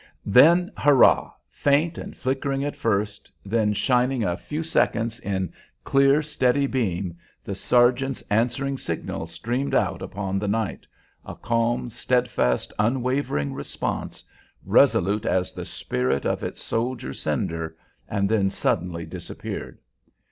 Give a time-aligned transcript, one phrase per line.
[0.25, 1.31] Then, hurrah!
[1.51, 7.53] Faint and flickering at first, then shining a few seconds in clear, steady beam, the
[7.53, 10.87] sergeant's answering signal streamed out upon the night,
[11.23, 14.23] a calm, steadfast, unwavering response,
[14.65, 17.75] resolute as the spirit of its soldier sender,
[18.09, 19.77] and then suddenly disappeared.